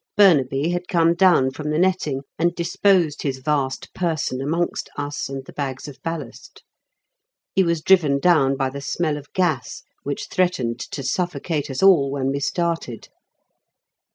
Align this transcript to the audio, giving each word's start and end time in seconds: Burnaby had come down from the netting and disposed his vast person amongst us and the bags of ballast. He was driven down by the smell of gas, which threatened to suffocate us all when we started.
Burnaby 0.17 0.69
had 0.69 0.87
come 0.87 1.13
down 1.13 1.51
from 1.51 1.69
the 1.69 1.77
netting 1.77 2.21
and 2.39 2.55
disposed 2.55 3.21
his 3.21 3.37
vast 3.37 3.93
person 3.93 4.41
amongst 4.41 4.89
us 4.97 5.29
and 5.29 5.45
the 5.45 5.53
bags 5.53 5.87
of 5.87 6.01
ballast. 6.01 6.63
He 7.53 7.61
was 7.63 7.83
driven 7.83 8.17
down 8.17 8.57
by 8.57 8.71
the 8.71 8.81
smell 8.81 9.15
of 9.15 9.31
gas, 9.33 9.83
which 10.01 10.25
threatened 10.27 10.79
to 10.79 11.03
suffocate 11.03 11.69
us 11.69 11.83
all 11.83 12.09
when 12.09 12.31
we 12.31 12.39
started. 12.39 13.09